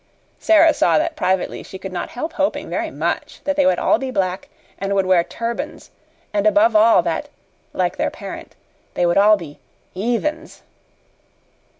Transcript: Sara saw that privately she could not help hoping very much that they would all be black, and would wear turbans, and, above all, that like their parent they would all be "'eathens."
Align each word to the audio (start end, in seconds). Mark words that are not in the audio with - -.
Sara 0.39 0.73
saw 0.73 0.97
that 0.97 1.15
privately 1.15 1.61
she 1.61 1.77
could 1.77 1.93
not 1.93 2.09
help 2.09 2.33
hoping 2.33 2.71
very 2.71 2.89
much 2.89 3.39
that 3.43 3.55
they 3.55 3.67
would 3.67 3.77
all 3.77 3.99
be 3.99 4.09
black, 4.09 4.49
and 4.79 4.95
would 4.95 5.05
wear 5.05 5.23
turbans, 5.23 5.91
and, 6.33 6.47
above 6.47 6.75
all, 6.75 7.03
that 7.03 7.29
like 7.71 7.97
their 7.97 8.09
parent 8.09 8.55
they 8.95 9.05
would 9.05 9.19
all 9.19 9.37
be 9.37 9.59
"'eathens." 9.95 10.63